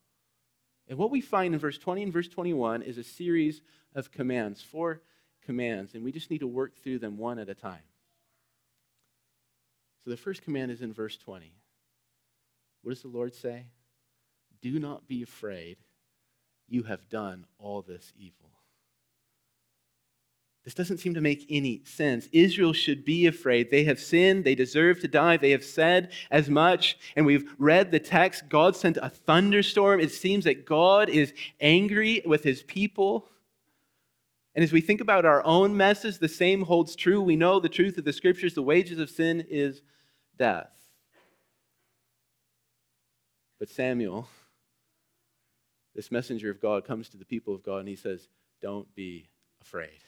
[0.87, 3.61] And what we find in verse 20 and verse 21 is a series
[3.93, 5.01] of commands, four
[5.45, 7.83] commands, and we just need to work through them one at a time.
[10.03, 11.51] So the first command is in verse 20.
[12.83, 13.65] What does the Lord say?
[14.61, 15.77] Do not be afraid.
[16.67, 18.51] You have done all this evil.
[20.63, 22.27] This doesn't seem to make any sense.
[22.31, 23.69] Israel should be afraid.
[23.69, 24.43] They have sinned.
[24.43, 25.37] They deserve to die.
[25.37, 26.97] They have said as much.
[27.15, 28.49] And we've read the text.
[28.49, 29.99] God sent a thunderstorm.
[29.99, 33.29] It seems that God is angry with his people.
[34.55, 37.21] And as we think about our own messes, the same holds true.
[37.21, 39.81] We know the truth of the scriptures the wages of sin is
[40.37, 40.71] death.
[43.59, 44.29] But Samuel,
[45.93, 48.29] this messenger of God, comes to the people of God and he says,
[48.61, 49.27] Don't be
[49.61, 49.99] afraid.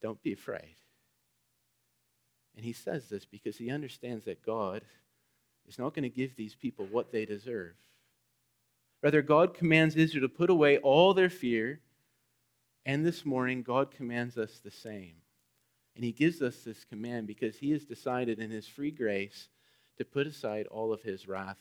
[0.00, 0.76] Don't be afraid.
[2.56, 4.82] And he says this because he understands that God
[5.68, 7.74] is not going to give these people what they deserve.
[9.02, 11.80] Rather, God commands Israel to put away all their fear
[12.88, 15.16] and this morning, God commands us the same.
[15.94, 19.50] And He gives us this command because He has decided in His free grace
[19.98, 21.58] to put aside all of His wrath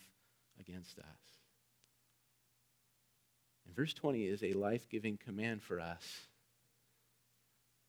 [0.58, 1.06] against us.
[3.66, 6.30] And verse 20 is a life giving command for us.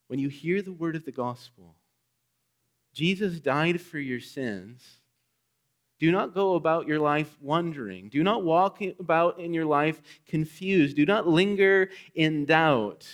[0.08, 1.76] When you hear the word of the gospel,
[2.92, 4.82] Jesus died for your sins.
[5.98, 8.08] Do not go about your life wondering.
[8.08, 10.96] Do not walk about in your life confused.
[10.96, 13.06] Do not linger in doubt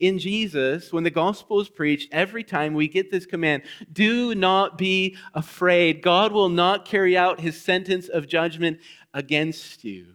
[0.00, 4.78] in Jesus, when the gospel is preached, every time we get this command do not
[4.78, 6.02] be afraid.
[6.02, 8.78] God will not carry out his sentence of judgment
[9.12, 10.14] against you.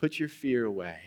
[0.00, 0.98] Put your fear away.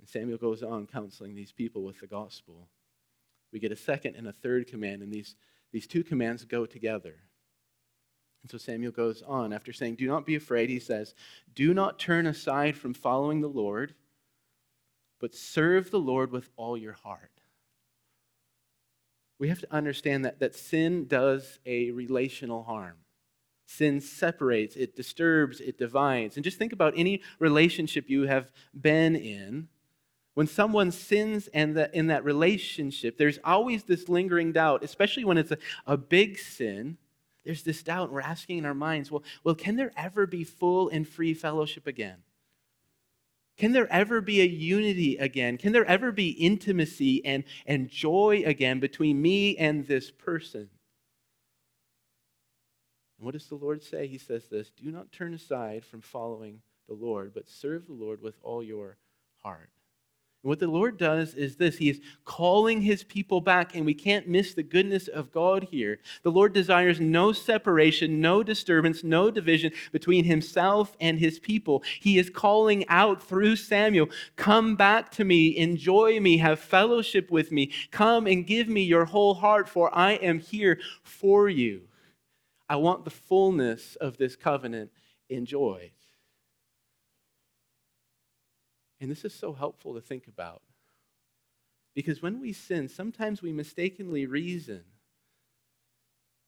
[0.00, 2.68] And Samuel goes on counseling these people with the gospel.
[3.52, 5.36] We get a second and a third command, and these,
[5.72, 7.14] these two commands go together.
[8.42, 9.52] And so Samuel goes on.
[9.52, 11.14] After saying, Do not be afraid, he says,
[11.54, 13.94] Do not turn aside from following the Lord
[15.20, 17.30] but serve the Lord with all your heart.
[19.38, 22.96] We have to understand that, that sin does a relational harm.
[23.66, 26.36] Sin separates, it disturbs, it divides.
[26.36, 29.68] And just think about any relationship you have been in.
[30.38, 35.36] When someone sins and the, in that relationship, there's always this lingering doubt, especially when
[35.36, 36.96] it's a, a big sin.
[37.44, 40.44] There's this doubt, and we're asking in our minds, well, well, can there ever be
[40.44, 42.18] full and free fellowship again?
[43.56, 45.58] Can there ever be a unity again?
[45.58, 50.70] Can there ever be intimacy and, and joy again between me and this person?
[53.18, 54.06] And what does the Lord say?
[54.06, 58.22] He says this Do not turn aside from following the Lord, but serve the Lord
[58.22, 58.98] with all your
[59.42, 59.70] heart.
[60.48, 64.26] What the Lord does is this He is calling His people back, and we can't
[64.26, 66.00] miss the goodness of God here.
[66.22, 71.82] The Lord desires no separation, no disturbance, no division between Himself and His people.
[72.00, 77.52] He is calling out through Samuel Come back to me, enjoy me, have fellowship with
[77.52, 77.70] me.
[77.90, 81.82] Come and give me your whole heart, for I am here for you.
[82.70, 84.92] I want the fullness of this covenant
[85.28, 85.90] enjoyed.
[89.00, 90.62] And this is so helpful to think about.
[91.94, 94.84] Because when we sin, sometimes we mistakenly reason.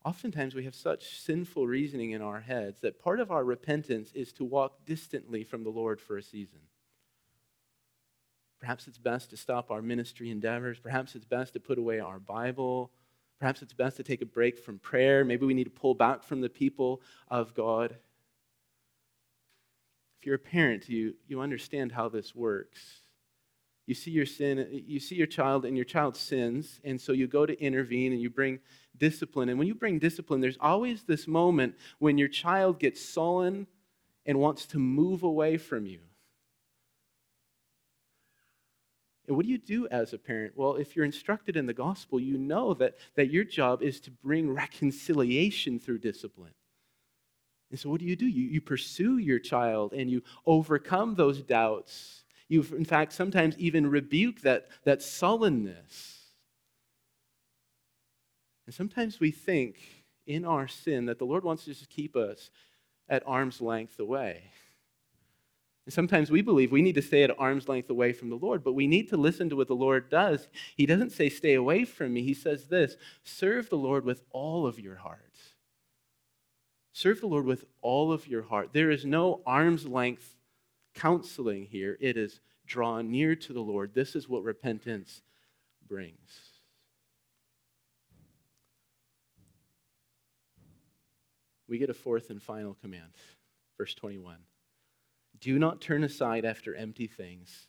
[0.05, 4.33] Oftentimes we have such sinful reasoning in our heads that part of our repentance is
[4.35, 6.61] to walk distantly from the Lord for a season.
[8.61, 10.79] Perhaps it's best to stop our ministry endeavors.
[10.79, 12.91] Perhaps it's best to put away our Bible.
[13.39, 15.25] Perhaps it's best to take a break from prayer.
[15.25, 17.97] Maybe we need to pull back from the people of God.
[20.21, 23.01] If you're a parent, you, you understand how this works.
[23.87, 27.27] You see your sin, you see your child, and your child sins, and so you
[27.27, 28.59] go to intervene and you bring
[28.99, 29.49] discipline.
[29.49, 33.67] And when you bring discipline, there's always this moment when your child gets sullen
[34.27, 36.01] and wants to move away from you.
[39.27, 40.53] And what do you do as a parent?
[40.55, 44.11] Well, if you're instructed in the gospel, you know that, that your job is to
[44.11, 46.53] bring reconciliation through discipline.
[47.71, 48.27] And so, what do you do?
[48.27, 52.25] You, you pursue your child and you overcome those doubts.
[52.49, 56.19] You, in fact, sometimes even rebuke that, that sullenness.
[58.67, 59.77] And sometimes we think
[60.27, 62.51] in our sin that the Lord wants to just keep us
[63.09, 64.43] at arm's length away.
[65.87, 68.63] And sometimes we believe we need to stay at arm's length away from the Lord,
[68.63, 70.47] but we need to listen to what the Lord does.
[70.77, 72.23] He doesn't say, stay away from me.
[72.23, 75.30] He says this serve the Lord with all of your heart.
[76.93, 78.71] Serve the Lord with all of your heart.
[78.73, 80.37] There is no arm's length
[80.95, 81.97] counseling here.
[82.01, 83.95] It is draw near to the Lord.
[83.95, 85.23] This is what repentance
[85.87, 86.41] brings.
[91.69, 93.13] We get a fourth and final command.
[93.79, 94.37] Verse 21.
[95.41, 97.69] Do not turn aside after empty things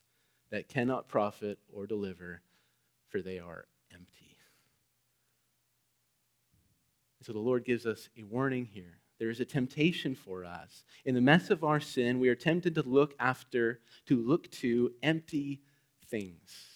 [0.50, 2.42] that cannot profit or deliver,
[3.10, 4.38] for they are empty.
[7.22, 10.84] So the Lord gives us a warning here there is a temptation for us.
[11.06, 14.94] In the mess of our sin, we are tempted to look after, to look to
[15.04, 15.62] empty
[16.10, 16.71] things.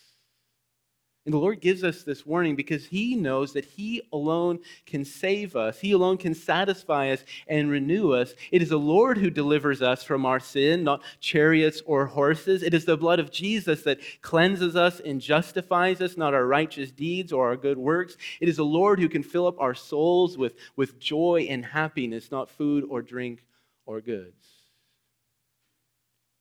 [1.26, 5.56] And the Lord gives us this warning because He knows that He alone can save
[5.56, 5.80] us.
[5.80, 8.36] He alone can satisfy us and renew us.
[8.52, 12.62] It is the Lord who delivers us from our sin, not chariots or horses.
[12.62, 16.92] It is the blood of Jesus that cleanses us and justifies us, not our righteous
[16.92, 18.18] deeds or our good works.
[18.40, 22.30] It is the Lord who can fill up our souls with, with joy and happiness,
[22.30, 23.44] not food or drink
[23.88, 24.55] or goods.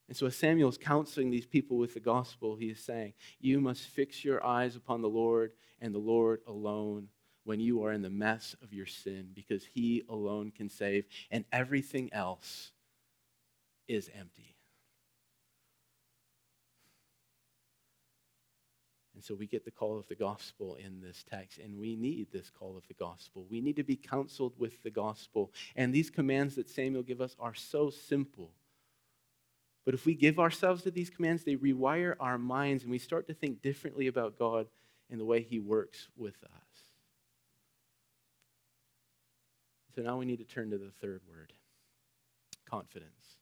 [0.09, 3.61] And so, as Samuel is counseling these people with the gospel, he is saying, You
[3.61, 7.09] must fix your eyes upon the Lord and the Lord alone
[7.45, 11.45] when you are in the mess of your sin, because he alone can save, and
[11.53, 12.73] everything else
[13.87, 14.57] is empty.
[19.15, 22.29] And so we get the call of the gospel in this text, and we need
[22.33, 23.47] this call of the gospel.
[23.51, 25.53] We need to be counseled with the gospel.
[25.77, 28.53] And these commands that Samuel gives us are so simple
[29.85, 33.27] but if we give ourselves to these commands, they rewire our minds and we start
[33.29, 34.67] to think differently about God
[35.11, 36.51] and the way He works with us.
[39.95, 41.53] So now we need to turn to the third word
[42.69, 43.37] confidence.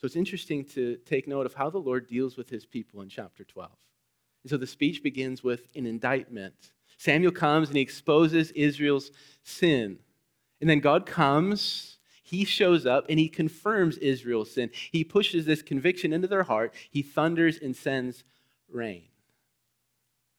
[0.00, 3.08] So it's interesting to take note of how the Lord deals with His people in
[3.08, 3.70] chapter 12.
[4.44, 6.54] And so the speech begins with an indictment.
[6.98, 9.10] Samuel comes and he exposes Israel's
[9.42, 9.98] sin.
[10.60, 11.97] And then God comes
[12.28, 14.70] he shows up and he confirms Israel's sin.
[14.92, 16.74] He pushes this conviction into their heart.
[16.90, 18.22] He thunders and sends
[18.70, 19.04] rain.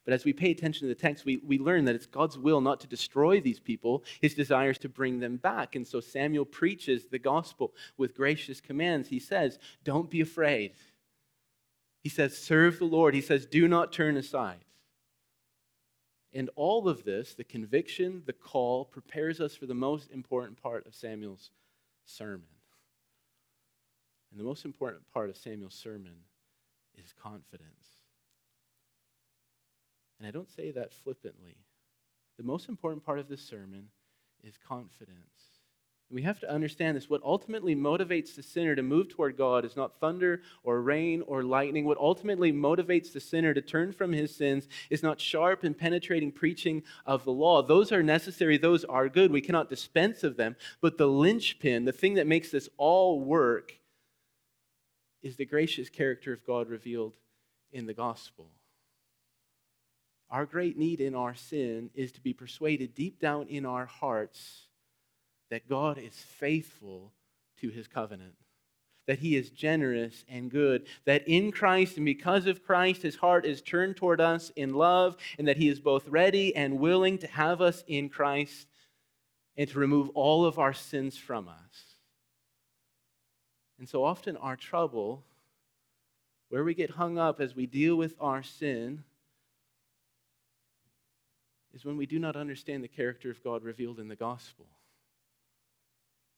[0.05, 2.61] But as we pay attention to the text, we, we learn that it's God's will
[2.61, 5.75] not to destroy these people, his desire is to bring them back.
[5.75, 9.09] And so Samuel preaches the gospel with gracious commands.
[9.09, 10.73] He says, Don't be afraid.
[12.03, 13.15] He says, Serve the Lord.
[13.15, 14.63] He says, Do not turn aside.
[16.33, 20.85] And all of this, the conviction, the call, prepares us for the most important part
[20.85, 21.49] of Samuel's
[22.09, 22.47] sermon.
[24.31, 26.25] And the most important part of Samuel's sermon
[26.97, 27.97] is confidence.
[30.17, 31.55] And I don't say that flippantly.
[32.37, 33.89] The most important part of this sermon
[34.43, 35.48] is confidence.
[36.11, 37.07] We have to understand this.
[37.07, 41.43] What ultimately motivates the sinner to move toward God is not thunder or rain or
[41.43, 41.85] lightning.
[41.85, 46.31] What ultimately motivates the sinner to turn from his sins is not sharp and penetrating
[46.31, 47.61] preaching of the law.
[47.61, 49.31] Those are necessary, those are good.
[49.31, 50.55] We cannot dispense of them.
[50.81, 53.73] But the linchpin, the thing that makes this all work,
[55.21, 57.13] is the gracious character of God revealed
[57.71, 58.47] in the gospel.
[60.31, 64.68] Our great need in our sin is to be persuaded deep down in our hearts
[65.49, 67.11] that God is faithful
[67.61, 68.35] to his covenant,
[69.07, 73.45] that he is generous and good, that in Christ and because of Christ, his heart
[73.45, 77.27] is turned toward us in love, and that he is both ready and willing to
[77.27, 78.67] have us in Christ
[79.57, 81.95] and to remove all of our sins from us.
[83.79, 85.23] And so often our trouble,
[86.49, 89.03] where we get hung up as we deal with our sin,
[91.73, 94.65] is when we do not understand the character of God revealed in the gospel.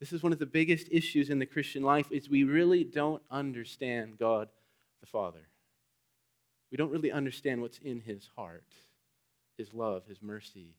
[0.01, 3.21] This is one of the biggest issues in the Christian life is we really don't
[3.29, 4.49] understand God
[4.99, 5.47] the Father.
[6.71, 8.65] We don't really understand what's in his heart,
[9.59, 10.73] his love, his mercy,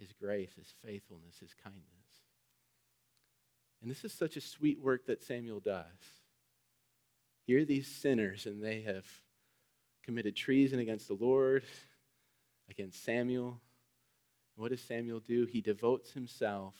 [0.00, 1.84] his grace, his faithfulness, his kindness.
[3.80, 5.84] And this is such a sweet work that Samuel does.
[7.46, 9.06] Here are these sinners, and they have
[10.02, 11.62] committed treason against the Lord,
[12.68, 13.60] against Samuel.
[14.56, 15.46] what does Samuel do?
[15.46, 16.74] He devotes himself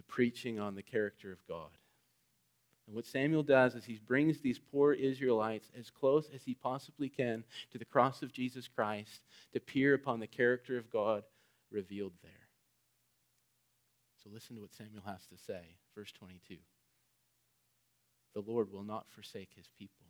[0.00, 1.68] to preaching on the character of God.
[2.86, 7.08] And what Samuel does is he brings these poor Israelites as close as he possibly
[7.08, 9.20] can to the cross of Jesus Christ
[9.52, 11.22] to peer upon the character of God
[11.70, 12.32] revealed there.
[14.24, 15.60] So listen to what Samuel has to say.
[15.94, 16.56] Verse 22
[18.34, 20.06] The Lord will not forsake his people.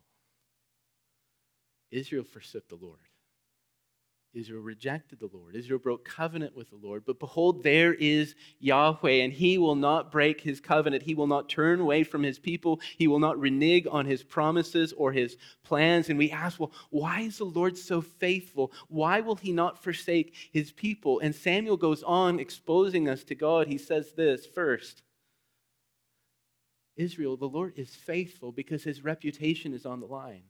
[1.91, 2.99] Israel forsook the Lord.
[4.33, 5.55] Israel rejected the Lord.
[5.55, 7.03] Israel broke covenant with the Lord.
[7.05, 11.03] But behold, there is Yahweh, and he will not break his covenant.
[11.03, 12.79] He will not turn away from his people.
[12.97, 16.09] He will not renege on his promises or his plans.
[16.09, 18.71] And we ask, well, why is the Lord so faithful?
[18.87, 21.19] Why will he not forsake his people?
[21.19, 23.67] And Samuel goes on exposing us to God.
[23.67, 25.03] He says this first
[26.95, 30.43] Israel, the Lord is faithful because his reputation is on the line.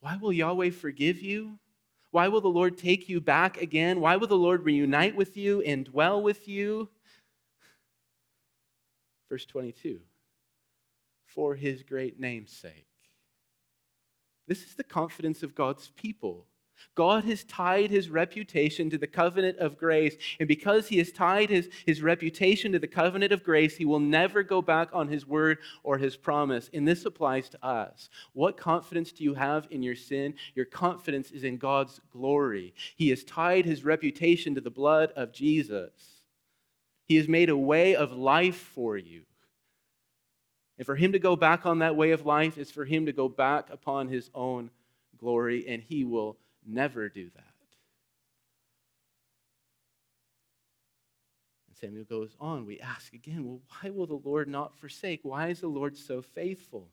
[0.00, 1.58] Why will Yahweh forgive you?
[2.10, 4.00] Why will the Lord take you back again?
[4.00, 6.88] Why will the Lord reunite with you and dwell with you?
[9.28, 10.00] Verse 22
[11.24, 12.86] For his great name's sake.
[14.48, 16.46] This is the confidence of God's people.
[16.94, 20.16] God has tied his reputation to the covenant of grace.
[20.38, 24.00] And because he has tied his, his reputation to the covenant of grace, he will
[24.00, 26.70] never go back on his word or his promise.
[26.72, 28.10] And this applies to us.
[28.32, 30.34] What confidence do you have in your sin?
[30.54, 32.74] Your confidence is in God's glory.
[32.96, 35.90] He has tied his reputation to the blood of Jesus.
[37.06, 39.22] He has made a way of life for you.
[40.78, 43.12] And for him to go back on that way of life is for him to
[43.12, 44.70] go back upon his own
[45.18, 46.38] glory, and he will
[46.70, 47.44] never do that.
[51.68, 52.66] And Samuel goes on.
[52.66, 55.20] We ask again, well, why will the Lord not forsake?
[55.22, 56.88] Why is the Lord so faithful?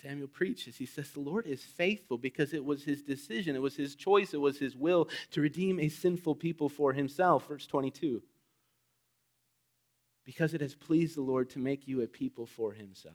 [0.00, 0.76] Samuel preaches.
[0.76, 4.32] He says, The Lord is faithful because it was his decision, it was his choice,
[4.32, 7.48] it was his will to redeem a sinful people for himself.
[7.48, 8.22] Verse 22
[10.30, 13.14] because it has pleased the Lord to make you a people for himself.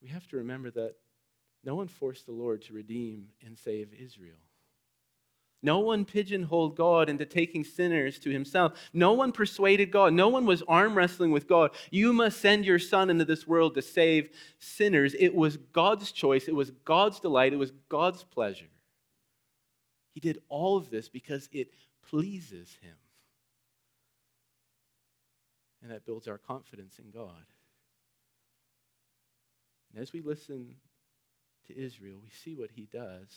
[0.00, 0.94] We have to remember that
[1.64, 4.38] no one forced the Lord to redeem and save Israel.
[5.60, 8.74] No one pigeonholed God into taking sinners to himself.
[8.92, 10.12] No one persuaded God.
[10.12, 11.72] No one was arm wrestling with God.
[11.90, 14.30] You must send your son into this world to save
[14.60, 15.16] sinners.
[15.18, 16.46] It was God's choice.
[16.46, 17.52] It was God's delight.
[17.52, 18.70] It was God's pleasure.
[20.14, 21.72] He did all of this because it
[22.08, 22.94] pleases him.
[25.82, 27.46] And that builds our confidence in God.
[29.92, 30.76] And as we listen
[31.68, 33.28] to Israel, we see what he does.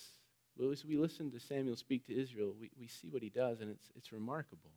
[0.57, 3.61] Well, as we listen to Samuel speak to Israel, we, we see what he does,
[3.61, 4.71] and it's, it's remarkable.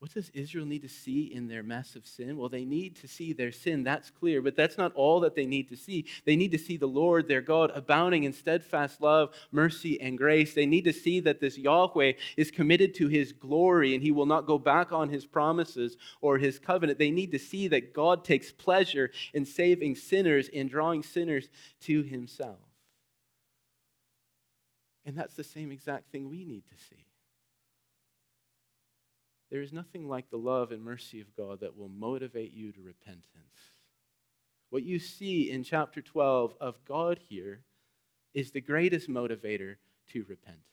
[0.00, 2.38] What does Israel need to see in their mess of sin?
[2.38, 5.44] Well, they need to see their sin, that's clear, but that's not all that they
[5.44, 6.06] need to see.
[6.24, 10.54] They need to see the Lord, their God, abounding in steadfast love, mercy, and grace.
[10.54, 14.24] They need to see that this Yahweh is committed to his glory and he will
[14.24, 16.98] not go back on his promises or his covenant.
[16.98, 21.50] They need to see that God takes pleasure in saving sinners and drawing sinners
[21.82, 22.56] to himself.
[25.04, 27.04] And that's the same exact thing we need to see.
[29.50, 32.80] There is nothing like the love and mercy of God that will motivate you to
[32.80, 33.24] repentance.
[34.70, 37.62] What you see in chapter 12 of God here
[38.32, 39.76] is the greatest motivator
[40.12, 40.64] to repentance.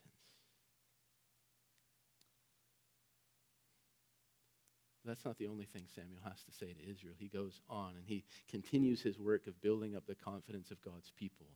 [5.07, 7.13] That's not the only thing Samuel has to say to Israel.
[7.17, 11.11] He goes on and he continues his work of building up the confidence of God's
[11.17, 11.47] people.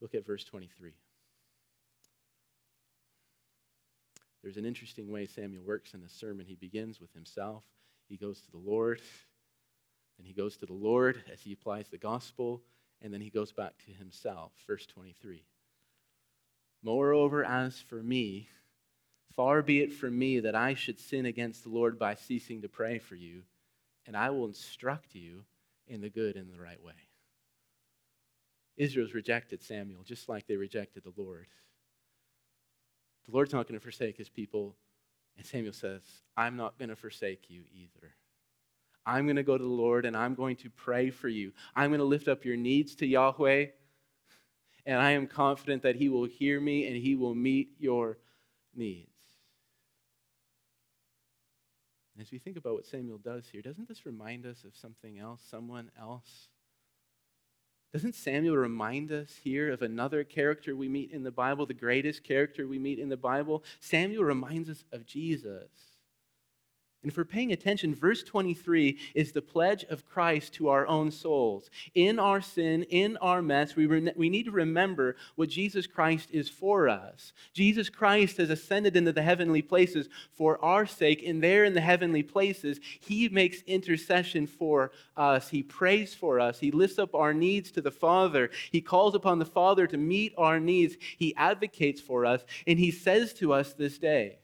[0.00, 0.92] Look at verse 23.
[4.42, 6.46] There's an interesting way Samuel works in the sermon.
[6.46, 7.62] He begins with himself,
[8.08, 9.00] he goes to the Lord,
[10.18, 12.62] and he goes to the Lord as he applies the gospel,
[13.00, 14.52] and then he goes back to himself.
[14.66, 15.44] Verse 23.
[16.82, 18.48] Moreover, as for me,
[19.34, 22.68] far be it from me that I should sin against the Lord by ceasing to
[22.68, 23.42] pray for you,
[24.06, 25.44] and I will instruct you
[25.86, 26.92] in the good and the right way.
[28.76, 31.46] Israel's rejected Samuel just like they rejected the Lord.
[33.26, 34.76] The Lord's not going to forsake his people.
[35.36, 36.02] And Samuel says,
[36.36, 38.14] I'm not going to forsake you either.
[39.04, 41.52] I'm going to go to the Lord and I'm going to pray for you.
[41.74, 43.66] I'm going to lift up your needs to Yahweh.
[44.84, 48.18] And I am confident that he will hear me and he will meet your
[48.74, 49.08] needs.
[52.14, 55.18] And as we think about what Samuel does here, doesn't this remind us of something
[55.18, 56.48] else, someone else?
[57.92, 62.24] Doesn't Samuel remind us here of another character we meet in the Bible, the greatest
[62.24, 63.62] character we meet in the Bible?
[63.80, 65.91] Samuel reminds us of Jesus.
[67.02, 71.68] And we're paying attention, verse 23 is the pledge of Christ to our own souls.
[71.96, 76.28] In our sin, in our mess, we, re- we need to remember what Jesus Christ
[76.30, 77.32] is for us.
[77.54, 81.80] Jesus Christ has ascended into the heavenly places for our sake, and there in the
[81.80, 85.48] heavenly places, He makes intercession for us.
[85.48, 86.60] He prays for us.
[86.60, 88.48] He lifts up our needs to the Father.
[88.70, 90.96] He calls upon the Father to meet our needs.
[91.18, 94.38] He advocates for us, and He says to us this day,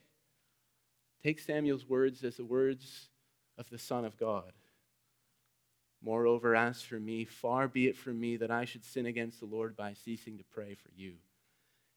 [1.22, 3.08] Take Samuel's words as the words
[3.56, 4.52] of the Son of God.
[6.02, 9.46] Moreover, as for me, far be it from me that I should sin against the
[9.46, 11.14] Lord by ceasing to pray for you.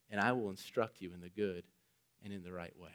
[0.09, 1.63] And I will instruct you in the good
[2.24, 2.89] and in the right way.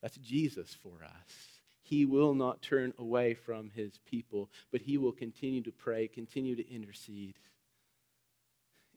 [0.00, 1.60] That's Jesus for us.
[1.82, 6.54] He will not turn away from his people, but he will continue to pray, continue
[6.54, 7.34] to intercede,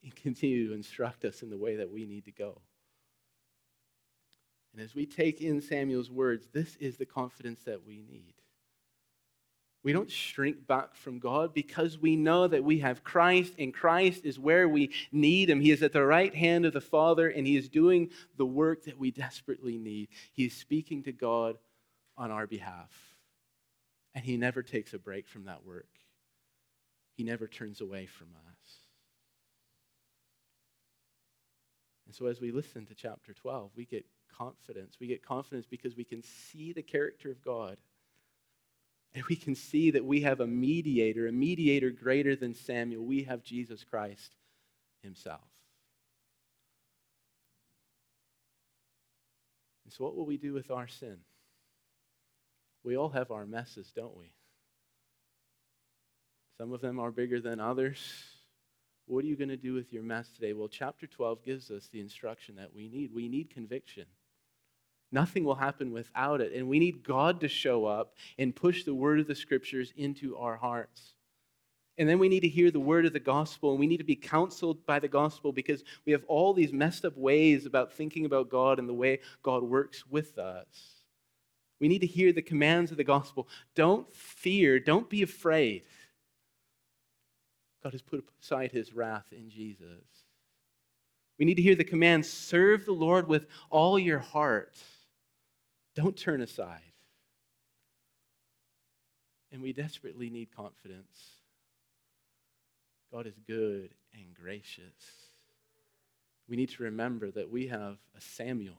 [0.03, 2.61] and continue to instruct us in the way that we need to go.
[4.73, 8.33] And as we take in Samuel's words, this is the confidence that we need.
[9.83, 14.23] We don't shrink back from God because we know that we have Christ, and Christ
[14.23, 15.59] is where we need Him.
[15.59, 18.85] He is at the right hand of the Father, and He is doing the work
[18.85, 20.07] that we desperately need.
[20.31, 21.57] He is speaking to God
[22.17, 22.91] on our behalf.
[24.15, 25.89] And He never takes a break from that work,
[27.15, 28.53] He never turns away from us.
[32.05, 34.05] And so, as we listen to chapter 12, we get
[34.37, 34.97] confidence.
[34.99, 37.77] We get confidence because we can see the character of God.
[39.15, 43.05] And we can see that we have a mediator, a mediator greater than Samuel.
[43.05, 44.35] We have Jesus Christ
[45.03, 45.41] himself.
[49.85, 51.17] And so, what will we do with our sin?
[52.83, 54.33] We all have our messes, don't we?
[56.57, 57.99] Some of them are bigger than others.
[59.05, 60.53] What are you going to do with your mess today?
[60.53, 63.13] Well, chapter 12 gives us the instruction that we need.
[63.13, 64.05] We need conviction.
[65.13, 66.53] Nothing will happen without it.
[66.53, 70.35] And we need God to show up and push the word of the scriptures into
[70.35, 71.13] our hearts.
[71.99, 74.03] And then we need to hear the word of the gospel, and we need to
[74.03, 78.25] be counseled by the gospel because we have all these messed up ways about thinking
[78.25, 81.03] about God and the way God works with us.
[81.79, 83.47] We need to hear the commands of the gospel.
[83.75, 85.83] Don't fear, don't be afraid.
[87.83, 90.03] God has put aside his wrath in Jesus.
[91.37, 94.75] We need to hear the command serve the Lord with all your heart.
[95.95, 96.81] Don't turn aside.
[99.51, 101.37] And we desperately need confidence.
[103.11, 105.29] God is good and gracious.
[106.49, 108.77] We need to remember that we have a Samuel,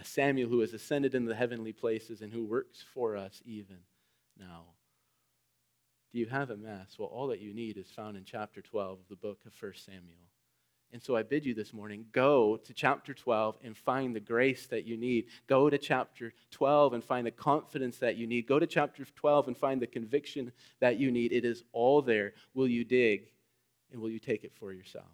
[0.00, 3.78] a Samuel who has ascended into the heavenly places and who works for us even
[4.38, 4.64] now.
[6.12, 6.96] Do you have a mess?
[6.98, 9.72] Well, all that you need is found in chapter 12 of the book of 1
[9.76, 10.30] Samuel.
[10.94, 14.66] And so I bid you this morning go to chapter 12 and find the grace
[14.66, 15.26] that you need.
[15.48, 18.46] Go to chapter 12 and find the confidence that you need.
[18.46, 21.32] Go to chapter 12 and find the conviction that you need.
[21.32, 22.34] It is all there.
[22.54, 23.26] Will you dig
[23.90, 25.10] and will you take it for yourself?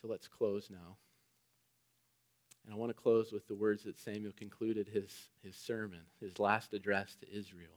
[0.00, 0.96] So let's close now.
[2.64, 6.38] And I want to close with the words that Samuel concluded his, his sermon, his
[6.38, 7.76] last address to Israel.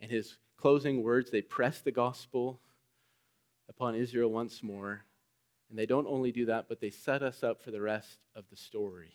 [0.00, 2.60] And his closing words, they press the gospel
[3.68, 5.02] upon Israel once more.
[5.68, 8.44] And they don't only do that, but they set us up for the rest of
[8.48, 9.12] the story.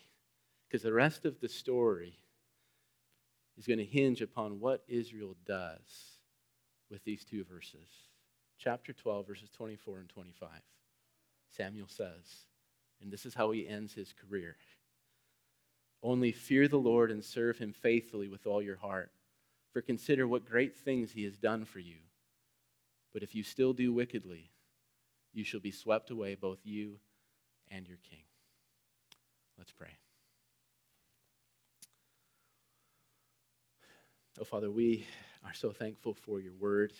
[0.67, 2.17] Because the rest of the story
[3.57, 6.17] is going to hinge upon what Israel does
[6.91, 7.87] with these two verses.
[8.59, 10.49] Chapter 12, verses 24 and 25.
[11.55, 12.45] Samuel says.
[13.01, 14.57] And this is how he ends his career.
[16.03, 19.11] Only fear the Lord and serve him faithfully with all your heart.
[19.71, 21.97] For consider what great things he has done for you.
[23.13, 24.51] But if you still do wickedly,
[25.33, 26.99] you shall be swept away, both you
[27.69, 28.23] and your king.
[29.57, 29.97] Let's pray.
[34.39, 35.07] Oh, Father, we
[35.43, 36.93] are so thankful for your word.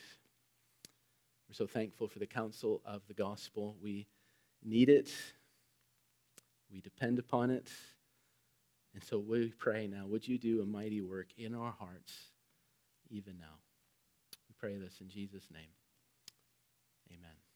[1.47, 3.75] We're so thankful for the counsel of the gospel.
[3.81, 4.07] We
[4.63, 5.11] need it,
[6.71, 7.71] we depend upon it.
[8.93, 12.31] And so we pray now, would you do a mighty work in our hearts
[13.09, 13.59] even now?
[14.49, 15.71] We pray this in Jesus' name.
[17.11, 17.46] Amen.